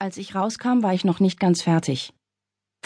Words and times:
Als 0.00 0.16
ich 0.16 0.36
rauskam, 0.36 0.84
war 0.84 0.94
ich 0.94 1.04
noch 1.04 1.18
nicht 1.18 1.40
ganz 1.40 1.62
fertig. 1.62 2.12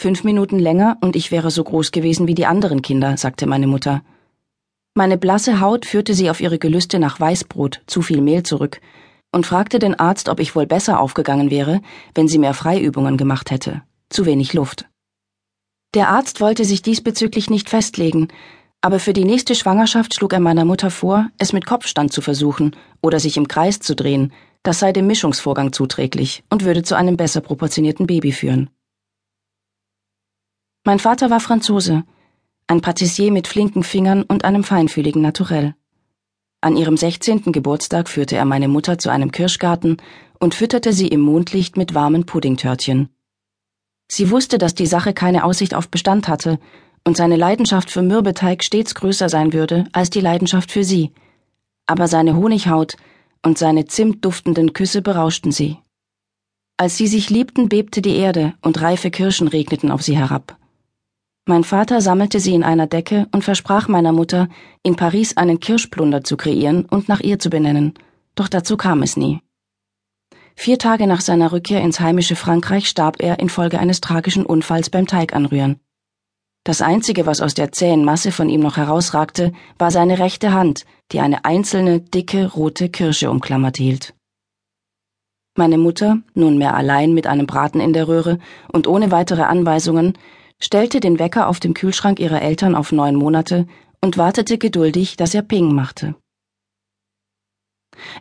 Fünf 0.01 0.25
Minuten 0.25 0.59
länger 0.59 0.97
und 1.03 1.15
ich 1.15 1.31
wäre 1.31 1.51
so 1.51 1.63
groß 1.63 1.93
gewesen 1.93 2.27
wie 2.27 2.35
die 2.35 2.47
anderen 2.47 2.81
Kinder, 2.81 3.19
sagte 3.19 3.47
meine 3.47 3.67
Mutter. 3.67 4.01
Meine 4.95 5.19
blasse 5.19 5.61
Haut 5.61 5.85
führte 5.85 6.15
sie 6.15 6.31
auf 6.31 6.41
ihre 6.41 6.59
Gelüste 6.59 6.99
nach 6.99 7.21
Weißbrot, 7.21 7.83
zu 7.87 8.01
viel 8.01 8.23
Mehl 8.23 8.45
zurück, 8.45 8.81
und 9.31 9.45
fragte 9.45 9.79
den 9.79 9.95
Arzt, 9.95 10.31
ob 10.31 10.41
ich 10.41 10.57
wohl 10.57 10.67
besser 10.67 11.01
aufgegangen 11.01 11.51
wäre, 11.51 11.83
wenn 12.15 12.29
sie 12.29 12.39
mehr 12.39 12.55
Freiübungen 12.55 13.19
gemacht 13.19 13.51
hätte. 13.51 13.83
Zu 14.09 14.25
wenig 14.25 14.55
Luft. 14.55 14.89
Der 15.93 16.09
Arzt 16.09 16.41
wollte 16.41 16.65
sich 16.65 16.81
diesbezüglich 16.81 17.51
nicht 17.51 17.69
festlegen, 17.69 18.29
aber 18.81 18.99
für 18.99 19.13
die 19.13 19.27
nächste 19.27 19.55
Schwangerschaft 19.55 20.15
schlug 20.15 20.33
er 20.33 20.41
meiner 20.41 20.65
Mutter 20.65 20.91
vor, 20.91 21.29
es 21.37 21.53
mit 21.53 21.67
Kopfstand 21.67 22.11
zu 22.11 22.23
versuchen 22.23 22.75
oder 23.03 23.21
sich 23.21 23.37
im 23.37 23.49
Kreis 23.49 23.81
zu 23.81 23.95
drehen, 23.95 24.33
das 24.63 24.79
sei 24.79 24.93
dem 24.93 25.07
Mischungsvorgang 25.07 25.73
zuträglich 25.73 26.45
und 26.51 26.65
würde 26.65 26.83
zu 26.83 26.97
einem 26.97 27.17
besser 27.17 27.41
proportionierten 27.41 28.07
Baby 28.07 28.33
führen. 28.33 28.71
Mein 30.85 30.99
Vater 30.99 31.31
war 31.31 31.41
Franzose, 31.41 32.05
ein 32.67 32.81
Patissier 32.81 33.33
mit 33.33 33.47
flinken 33.47 33.83
Fingern 33.83 34.23
und 34.23 34.45
einem 34.45 34.65
feinfühligen 34.65 35.23
Naturell. 35.23 35.75
An 36.61 36.77
ihrem 36.77 36.97
16. 36.97 37.53
Geburtstag 37.53 38.09
führte 38.09 38.37
er 38.37 38.45
meine 38.45 38.69
Mutter 38.69 38.99
zu 38.99 39.11
einem 39.11 39.33
Kirschgarten 39.33 39.97
und 40.39 40.55
fütterte 40.55 40.93
sie 40.93 41.09
im 41.09 41.21
Mondlicht 41.21 41.77
mit 41.77 41.95
warmen 41.95 42.25
Puddingtörtchen. 42.25 43.09
Sie 44.09 44.31
wusste, 44.31 44.59
dass 44.59 44.75
die 44.75 44.87
Sache 44.87 45.13
keine 45.13 45.45
Aussicht 45.45 45.75
auf 45.75 45.89
Bestand 45.89 46.29
hatte 46.29 46.59
und 47.05 47.17
seine 47.17 47.37
Leidenschaft 47.37 47.91
für 47.91 48.03
Mürbeteig 48.03 48.63
stets 48.63 48.95
größer 48.95 49.29
sein 49.29 49.53
würde 49.53 49.87
als 49.93 50.11
die 50.11 50.21
Leidenschaft 50.21 50.71
für 50.71 50.85
sie. 50.85 51.13
Aber 51.87 52.07
seine 52.07 52.37
Honighaut, 52.37 52.97
und 53.45 53.59
seine 53.59 53.87
zimtduftenden 53.87 54.73
Küsse 54.73 55.03
berauschten 55.03 55.53
sie. 55.53 55.79
Als 56.77 56.97
sie 56.97 57.07
sich 57.07 57.31
liebten, 57.31 57.69
bebte 57.69 58.03
die 58.03 58.17
Erde 58.17 58.55
und 58.63 58.81
reife 58.81 59.11
Kirschen 59.11 59.49
regneten 59.49 59.91
auf 59.91 60.03
sie 60.03 60.17
herab. 60.17 60.59
Mein 61.45 61.65
Vater 61.65 62.01
sammelte 62.01 62.39
sie 62.39 62.55
in 62.55 62.63
einer 62.63 62.87
Decke 62.87 63.27
und 63.33 63.43
versprach 63.43 63.89
meiner 63.89 64.13
Mutter, 64.13 64.49
in 64.83 64.95
Paris 64.95 65.37
einen 65.37 65.59
Kirschplunder 65.59 66.23
zu 66.23 66.37
kreieren 66.37 66.85
und 66.85 67.09
nach 67.09 67.21
ihr 67.21 67.39
zu 67.39 67.51
benennen, 67.51 67.95
doch 68.37 68.49
dazu 68.49 68.77
kam 68.77 69.03
es 69.03 69.17
nie. 69.17 69.41
Vier 70.55 70.79
Tage 70.79 71.07
nach 71.07 71.21
seiner 71.21 71.51
Rückkehr 71.51 71.81
ins 71.81 71.99
heimische 71.99 72.37
Frankreich 72.37 72.89
starb 72.89 73.17
er 73.21 73.41
infolge 73.41 73.81
eines 73.81 74.01
tragischen 74.01 74.47
Unfalls 74.47 74.91
beim 74.91 75.07
Teiganrühren. 75.07 75.81
Das 76.65 76.81
Einzige, 76.81 77.27
was 77.27 77.41
aus 77.41 77.55
der 77.55 77.73
zähen 77.73 78.05
Masse 78.05 78.31
von 78.31 78.49
ihm 78.49 78.61
noch 78.61 78.77
herausragte, 78.77 79.53
war 79.79 79.91
seine 79.91 80.21
rechte 80.21 80.53
Hand, 80.53 80.85
die 81.11 81.19
eine 81.19 81.45
einzelne, 81.45 82.01
dicke, 82.01 82.47
rote 82.53 82.89
Kirsche 82.89 83.31
umklammert 83.31 83.79
hielt. 83.79 84.15
Meine 85.57 85.77
Mutter, 85.77 86.19
nunmehr 86.35 86.75
allein 86.75 87.15
mit 87.15 87.27
einem 87.27 87.47
Braten 87.47 87.81
in 87.81 87.93
der 87.93 88.07
Röhre 88.07 88.39
und 88.73 88.87
ohne 88.87 89.11
weitere 89.11 89.43
Anweisungen, 89.43 90.17
stellte 90.61 91.01
den 91.01 91.19
Wecker 91.19 91.49
auf 91.49 91.59
dem 91.59 91.75
Kühlschrank 91.75 92.21
ihrer 92.21 92.41
Eltern 92.41 92.77
auf 92.77 92.93
neun 92.93 93.17
Monate 93.17 93.67
und 94.01 94.17
wartete 94.17 94.57
geduldig, 94.57 95.17
dass 95.17 95.35
er 95.35 95.43
Ping 95.43 95.75
machte. 95.75 96.15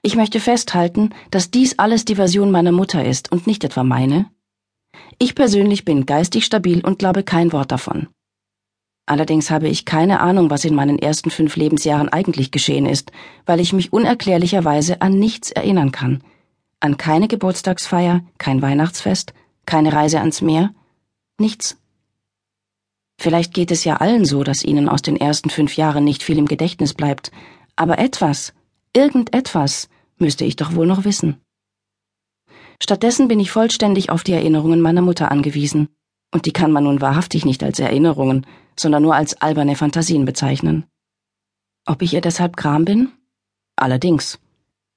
Ich 0.02 0.16
möchte 0.16 0.40
festhalten, 0.40 1.14
dass 1.30 1.52
dies 1.52 1.78
alles 1.78 2.06
die 2.06 2.16
Version 2.16 2.50
meiner 2.50 2.72
Mutter 2.72 3.06
ist 3.06 3.32
und 3.32 3.46
nicht 3.46 3.64
etwa 3.64 3.84
meine. 3.84 4.32
Ich 5.20 5.36
persönlich 5.36 5.86
bin 5.86 6.08
geistig 6.08 6.44
stabil 6.44 6.84
und 6.84 6.98
glaube 6.98 7.24
kein 7.24 7.54
Wort 7.54 7.72
davon. 7.72 8.08
Allerdings 9.12 9.52
habe 9.52 9.68
ich 9.68 9.84
keine 9.84 10.22
Ahnung, 10.22 10.50
was 10.50 10.64
in 10.64 10.74
meinen 10.74 10.98
ersten 10.98 11.32
fünf 11.32 11.58
Lebensjahren 11.58 12.08
eigentlich 12.08 12.50
geschehen 12.50 12.86
ist, 12.86 13.12
weil 13.46 13.60
ich 13.60 13.74
mich 13.74 13.92
unerklärlicherweise 13.92 15.02
an 15.02 15.20
nichts 15.20 15.52
erinnern 15.52 15.92
kann. 15.92 16.24
An 16.80 16.96
keine 16.96 17.28
Geburtstagsfeier, 17.28 18.22
kein 18.38 18.62
Weihnachtsfest, 18.62 19.34
keine 19.66 19.92
Reise 19.92 20.20
ans 20.20 20.42
Meer, 20.42 20.74
nichts. 21.38 21.76
Vielleicht 23.20 23.54
geht 23.54 23.72
es 23.72 23.84
ja 23.84 23.98
allen 23.98 24.24
so, 24.24 24.46
dass 24.46 24.64
ihnen 24.64 24.88
aus 24.88 25.02
den 25.02 25.18
ersten 25.18 25.50
fünf 25.50 25.76
Jahren 25.76 26.06
nicht 26.06 26.24
viel 26.24 26.38
im 26.38 26.48
Gedächtnis 26.48 26.94
bleibt, 26.94 27.34
aber 27.76 28.00
etwas, 28.00 28.54
irgendetwas, 28.96 29.90
müsste 30.20 30.46
ich 30.46 30.56
doch 30.56 30.74
wohl 30.74 30.88
noch 30.88 31.04
wissen. 31.04 31.36
Stattdessen 32.82 33.28
bin 33.28 33.42
ich 33.42 33.52
vollständig 33.52 34.10
auf 34.10 34.24
die 34.24 34.32
Erinnerungen 34.32 34.80
meiner 34.80 35.02
Mutter 35.02 35.34
angewiesen, 35.34 35.90
und 36.34 36.46
die 36.46 36.54
kann 36.54 36.72
man 36.72 36.86
nun 36.86 37.02
wahrhaftig 37.02 37.44
nicht 37.44 37.62
als 37.62 37.78
Erinnerungen, 37.80 38.46
sondern 38.78 39.04
nur 39.04 39.16
als 39.16 39.42
alberne 39.42 39.76
Fantasien 39.76 40.26
bezeichnen. 40.26 40.86
Ob 41.86 42.02
ich 42.02 42.14
ihr 42.14 42.22
deshalb 42.22 42.58
Kram 42.58 42.86
bin? 42.86 43.10
Allerdings. 43.76 44.40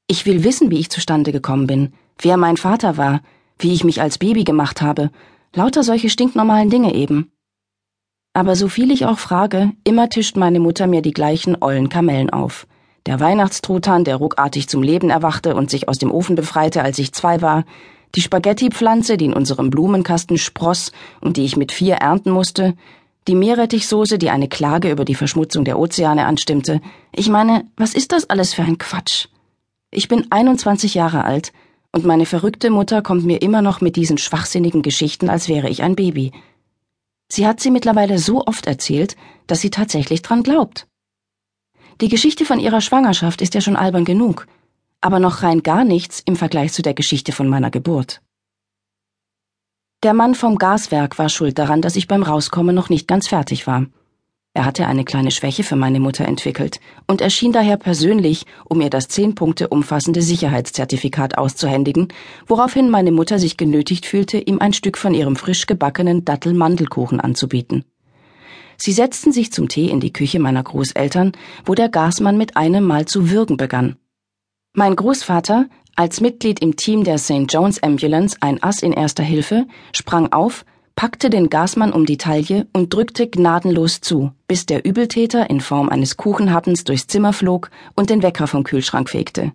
Ich 0.07 0.27
will 0.27 0.45
wissen, 0.45 0.71
wie 0.71 0.81
ich 0.81 0.91
zustande 0.91 1.33
gekommen 1.33 1.67
bin, 1.67 1.93
wer 2.19 2.37
mein 2.37 2.57
Vater 2.57 2.97
war, 2.97 3.21
wie 3.59 3.73
ich 3.73 3.84
mich 3.84 4.01
als 4.03 4.19
Baby 4.19 4.45
gemacht 4.45 4.83
habe, 4.83 5.11
lauter 5.55 5.83
solche 5.83 6.11
stinknormalen 6.11 6.71
Dinge 6.71 6.95
eben. 6.95 7.33
Aber 8.34 8.57
so 8.57 8.69
viel 8.69 8.91
ich 8.91 9.07
auch 9.07 9.19
frage, 9.19 9.73
immer 9.84 10.09
tischt 10.09 10.37
meine 10.37 10.61
Mutter 10.61 10.87
mir 10.87 11.03
die 11.03 11.13
gleichen 11.13 11.63
ollen 11.63 11.89
Kamellen 11.89 12.31
auf. 12.31 12.67
Der 13.07 13.21
Weihnachtstruthahn, 13.21 14.05
der 14.05 14.17
ruckartig 14.17 14.69
zum 14.69 14.83
Leben 14.83 15.09
erwachte 15.11 15.55
und 15.55 15.71
sich 15.71 15.89
aus 15.89 15.99
dem 15.99 16.11
Ofen 16.11 16.34
befreite, 16.34 16.83
als 16.83 16.99
ich 16.99 17.13
zwei 17.13 17.43
war, 17.43 17.65
die 18.15 18.23
Spaghetti-Pflanze, 18.23 19.17
die 19.17 19.27
in 19.27 19.34
unserem 19.34 19.71
Blumenkasten 19.71 20.39
spross 20.39 20.91
und 21.21 21.37
die 21.37 21.45
ich 21.45 21.57
mit 21.57 21.71
vier 21.71 21.97
ernten 21.97 22.31
musste, 22.31 22.75
die 23.27 23.35
Meerrettichsoße, 23.35 24.19
die 24.19 24.31
eine 24.31 24.49
Klage 24.49 24.91
über 24.91 25.05
die 25.05 25.15
Verschmutzung 25.15 25.65
der 25.65 25.79
Ozeane 25.79 26.27
anstimmte. 26.27 26.81
Ich 27.15 27.29
meine, 27.29 27.65
was 27.77 27.95
ist 27.95 28.12
das 28.12 28.29
alles 28.29 28.55
für 28.55 28.62
ein 28.62 28.79
Quatsch? 28.79 29.29
Ich 29.91 30.09
bin 30.09 30.27
21 30.31 30.95
Jahre 30.95 31.25
alt 31.25 31.53
und 31.93 32.05
meine 32.05 32.27
verrückte 32.27 32.71
Mutter 32.71 33.03
kommt 33.03 33.25
mir 33.25 33.41
immer 33.41 33.63
noch 33.63 33.81
mit 33.81 33.97
diesen 33.97 34.19
schwachsinnigen 34.19 34.83
Geschichten, 34.83 35.31
als 35.31 35.49
wäre 35.49 35.69
ich 35.69 35.83
ein 35.83 35.95
Baby. 35.95 36.33
Sie 37.29 37.47
hat 37.47 37.61
sie 37.61 37.71
mittlerweile 37.71 38.19
so 38.19 38.45
oft 38.45 38.67
erzählt, 38.67 39.17
dass 39.47 39.61
sie 39.61 39.71
tatsächlich 39.71 40.21
dran 40.23 40.43
glaubt. 40.43 40.87
Die 42.01 42.09
Geschichte 42.09 42.45
von 42.45 42.59
ihrer 42.59 42.81
Schwangerschaft 42.81 43.41
ist 43.41 43.55
ja 43.55 43.61
schon 43.61 43.77
albern 43.77 44.05
genug, 44.05 44.47
aber 45.01 45.21
noch 45.21 45.43
rein 45.43 45.63
gar 45.63 45.84
nichts 45.84 46.21
im 46.27 46.37
Vergleich 46.37 46.73
zu 46.73 46.83
der 46.83 46.95
Geschichte 46.95 47.31
von 47.31 47.49
meiner 47.49 47.71
Geburt. 47.71 48.21
Der 50.04 50.12
Mann 50.12 50.34
vom 50.34 50.59
Gaswerk 50.59 51.19
war 51.19 51.31
schuld 51.31 51.59
daran, 51.59 51.81
dass 51.81 51.97
ich 51.97 52.06
beim 52.09 52.22
Rauskommen 52.22 52.75
noch 52.75 52.91
nicht 52.91 53.09
ganz 53.09 53.26
fertig 53.26 53.66
war. 53.66 53.87
Er 54.53 54.66
hatte 54.66 54.87
eine 54.87 55.03
kleine 55.03 55.31
Schwäche 55.31 55.62
für 55.62 55.76
meine 55.76 55.98
Mutter 55.98 56.26
entwickelt 56.26 56.78
und 57.06 57.22
erschien 57.22 57.53
daher 57.53 57.78
persönlich, 57.78 58.44
um 58.66 58.82
ihr 58.82 58.91
das 58.91 59.09
zehn 59.09 59.34
Punkte 59.34 59.69
umfassende 59.69 60.20
Sicherheitszertifikat 60.20 61.38
auszuhändigen, 61.38 62.09
woraufhin 62.47 62.91
meine 62.91 63.12
Mutter 63.12 63.38
sich 63.38 63.56
genötigt 63.56 64.04
fühlte, 64.04 64.37
ihm 64.37 64.59
ein 64.59 64.75
Stück 64.75 64.98
von 64.98 65.15
ihrem 65.15 65.37
frisch 65.37 65.65
gebackenen 65.65 66.26
Dattel-Mandelkuchen 66.26 67.19
anzubieten. 67.19 67.86
Sie 68.76 68.92
setzten 68.92 69.32
sich 69.32 69.53
zum 69.53 69.71
Tee 69.71 69.88
in 69.88 70.00
die 70.00 70.12
Küche 70.12 70.38
meiner 70.38 70.65
Großeltern, 70.65 71.32
wo 71.65 71.75
der 71.75 71.88
Gasmann 71.88 72.36
mit 72.36 72.59
einem 72.59 72.84
Mal 72.84 73.06
zu 73.06 73.31
würgen 73.31 73.56
begann. 73.56 73.97
Mein 74.75 74.97
Großvater, 74.97 75.66
als 75.97 76.21
Mitglied 76.21 76.60
im 76.60 76.77
Team 76.77 77.05
der 77.05 77.19
St. 77.19 77.47
John's 77.49 77.82
Ambulance 77.82 78.37
ein 78.41 78.62
Ass 78.62 78.82
in 78.82 78.93
erster 78.93 79.22
Hilfe, 79.22 79.66
sprang 79.93 80.32
auf, 80.32 80.65
packte 80.97 81.31
den 81.31 81.50
Gasmann 81.50 81.93
um 81.93 82.06
die 82.06 82.19
Taille 82.19 82.66
und 82.72 82.93
drückte 82.93 83.28
gnadenlos 83.28 84.00
zu, 84.00 84.33
bis 84.47 84.66
der 84.66 84.84
Übeltäter 84.84 85.50
in 85.50 85.60
Form 85.60 85.88
eines 85.88 86.16
Kuchenhappens 86.16 86.84
durchs 86.84 87.06
Zimmer 87.06 87.33
flog 87.33 87.71
und 87.97 88.10
den 88.10 88.22
Wecker 88.22 88.47
vom 88.47 88.65
Kühlschrank 88.65 89.10
fegte. 89.10 89.53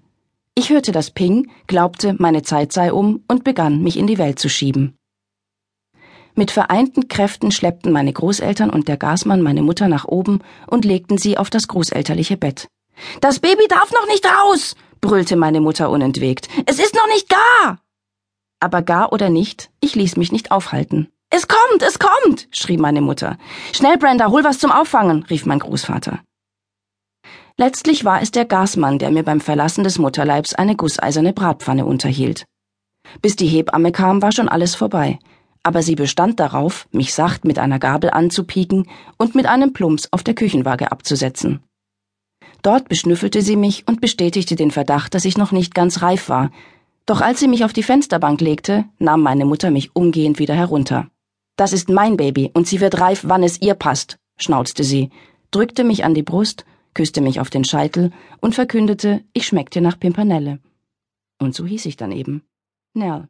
Ich 0.56 0.70
hörte 0.70 0.92
das 0.92 1.12
Ping, 1.12 1.50
glaubte, 1.68 2.16
meine 2.18 2.42
Zeit 2.42 2.74
sei 2.74 2.92
um 2.92 3.24
und 3.28 3.44
begann, 3.44 3.82
mich 3.82 3.98
in 3.98 4.08
die 4.08 4.18
Welt 4.18 4.40
zu 4.40 4.50
schieben. 4.50 4.96
Mit 6.36 6.52
vereinten 6.52 7.08
Kräften 7.08 7.52
schleppten 7.52 7.92
meine 7.92 8.14
Großeltern 8.14 8.70
und 8.70 8.88
der 8.88 8.98
Gasmann 8.98 9.42
meine 9.42 9.62
Mutter 9.62 9.88
nach 9.88 10.06
oben 10.06 10.40
und 10.68 10.86
legten 10.86 11.18
sie 11.18 11.38
auf 11.38 11.50
das 11.50 11.68
großelterliche 11.68 12.38
Bett. 12.38 12.68
Das 13.22 13.40
Baby 13.40 13.64
darf 13.70 13.92
noch 13.92 14.08
nicht 14.08 14.26
raus! 14.26 14.76
Brüllte 15.02 15.36
meine 15.36 15.62
Mutter 15.62 15.90
unentwegt. 15.90 16.50
Es 16.66 16.80
ist 16.80 16.96
noch 16.96 17.08
nicht 17.08 17.30
gar! 17.30 17.80
Aber 18.60 18.82
gar 18.82 19.14
oder 19.14 19.30
nicht, 19.30 19.72
ich 19.80 19.96
ließ 19.96 20.18
mich 20.18 20.32
nicht 20.32 20.52
aufhalten. 20.52 21.10
Es 21.30 21.48
kommt, 21.48 21.84
es 21.84 22.00
kommt, 22.00 22.48
schrie 22.52 22.78
meine 22.78 23.02
Mutter. 23.02 23.38
Schnell, 23.72 23.98
Brenda, 23.98 24.30
hol 24.30 24.44
was 24.44 24.60
zum 24.60 24.72
Auffangen, 24.72 25.24
rief 25.24 25.46
mein 25.46 25.60
Großvater. 25.60 26.20
Letztlich 27.56 28.06
war 28.06 28.22
es 28.22 28.32
der 28.32 28.46
Gasmann, 28.46 29.00
der 29.00 29.12
mir 29.12 29.24
beim 29.24 29.42
Verlassen 29.42 29.84
des 29.84 30.00
Mutterleibs 30.00 30.54
eine 30.56 30.76
gusseiserne 30.76 31.34
Bratpfanne 31.34 31.86
unterhielt. 31.86 32.46
Bis 33.22 33.36
die 33.36 33.48
Hebamme 33.48 33.92
kam, 33.92 34.22
war 34.22 34.32
schon 34.32 34.50
alles 34.50 34.76
vorbei, 34.76 35.20
aber 35.64 35.84
sie 35.84 35.96
bestand 35.96 36.40
darauf, 36.40 36.88
mich 36.92 37.14
sacht 37.14 37.46
mit 37.46 37.60
einer 37.60 37.80
Gabel 37.80 38.10
anzupieken 38.10 38.90
und 39.18 39.36
mit 39.36 39.46
einem 39.46 39.74
Plumps 39.74 40.08
auf 40.12 40.24
der 40.24 40.36
Küchenwaage 40.36 40.92
abzusetzen. 40.92 41.62
Dort 42.62 42.90
beschnüffelte 42.90 43.42
sie 43.42 43.56
mich 43.56 43.88
und 43.88 44.02
bestätigte 44.02 44.56
den 44.56 44.72
Verdacht, 44.72 45.14
dass 45.14 45.26
ich 45.26 45.38
noch 45.38 45.52
nicht 45.52 45.74
ganz 45.74 46.02
reif 46.02 46.30
war. 46.30 46.52
Doch 47.06 47.22
als 47.22 47.40
sie 47.40 47.48
mich 47.48 47.64
auf 47.64 47.74
die 47.74 47.84
Fensterbank 47.84 48.42
legte, 48.42 48.86
nahm 49.00 49.22
meine 49.22 49.46
Mutter 49.46 49.72
mich 49.72 49.96
umgehend 49.96 50.40
wieder 50.40 50.54
herunter. 50.54 51.10
Das 51.56 51.74
ist 51.74 51.90
mein 51.90 52.18
Baby 52.18 52.52
und 52.54 52.68
sie 52.68 52.82
wird 52.82 53.00
reif, 53.00 53.24
wann 53.26 53.44
es 53.44 53.62
ihr 53.62 53.74
passt, 53.74 54.18
schnauzte 54.38 54.84
sie, 54.84 55.10
drückte 55.52 55.84
mich 55.84 56.04
an 56.04 56.14
die 56.14 56.24
Brust, 56.24 56.66
küsste 56.94 57.22
mich 57.22 57.40
auf 57.40 57.50
den 57.50 57.64
Scheitel 57.64 58.12
und 58.42 58.56
verkündete, 58.56 59.24
ich 59.34 59.48
schmeckte 59.48 59.82
nach 59.82 60.00
Pimpernelle. 60.00 60.60
Und 61.40 61.56
so 61.56 61.66
hieß 61.66 61.86
ich 61.86 61.98
dann 61.98 62.12
eben. 62.12 62.44
Nell. 62.94 63.28